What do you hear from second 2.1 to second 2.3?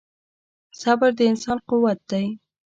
دی.